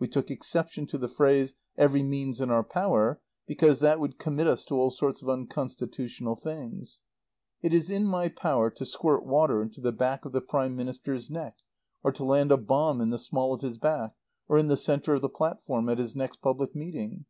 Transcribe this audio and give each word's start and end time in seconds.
We 0.00 0.08
took 0.08 0.28
exception 0.28 0.88
to 0.88 0.98
the 0.98 1.06
phrase 1.08 1.54
'every 1.76 2.02
means 2.02 2.40
in 2.40 2.50
our 2.50 2.64
power,' 2.64 3.20
because 3.46 3.78
that 3.78 4.00
would 4.00 4.18
commit 4.18 4.48
us 4.48 4.64
to 4.64 4.74
all 4.74 4.90
sorts 4.90 5.22
of 5.22 5.28
unconstitutional 5.28 6.34
things. 6.34 6.98
It 7.62 7.72
is 7.72 7.88
in 7.88 8.04
my 8.04 8.28
power 8.28 8.70
to 8.72 8.84
squirt 8.84 9.24
water 9.24 9.62
into 9.62 9.80
the 9.80 9.92
back 9.92 10.24
of 10.24 10.32
the 10.32 10.40
Prime 10.40 10.74
Minister's 10.74 11.30
neck, 11.30 11.58
or 12.02 12.10
to 12.10 12.24
land 12.24 12.50
a 12.50 12.56
bomb 12.56 13.00
in 13.00 13.10
the 13.10 13.20
small 13.20 13.54
of 13.54 13.60
his 13.60 13.78
back, 13.78 14.16
or 14.48 14.58
in 14.58 14.66
the 14.66 14.76
centre 14.76 15.14
of 15.14 15.22
the 15.22 15.28
platform 15.28 15.88
at 15.88 15.98
his 15.98 16.16
next 16.16 16.38
public 16.42 16.74
meeting. 16.74 17.26